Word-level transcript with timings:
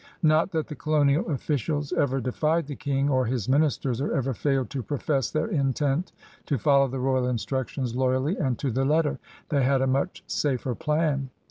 Not 0.23 0.49
that 0.53 0.65
the 0.65 0.73
colonial 0.73 1.29
officials 1.29 1.93
ever 1.93 2.19
defied 2.19 2.65
the 2.65 2.75
King 2.75 3.07
or 3.07 3.27
his 3.27 3.47
ministers, 3.47 4.01
or 4.01 4.15
ever 4.15 4.33
failed 4.33 4.71
to 4.71 4.81
profess 4.81 5.29
their 5.29 5.45
intent 5.45 6.11
to 6.47 6.57
follow 6.57 6.87
the 6.87 6.97
royal 6.97 7.27
instructions 7.27 7.95
loyally 7.95 8.35
and 8.35 8.57
to 8.57 8.71
the 8.71 8.83
letter. 8.83 9.19
They 9.49 9.61
had 9.63 9.83
a 9.83 9.85
much 9.85 10.23
safer 10.25 10.73
plan. 10.73 11.29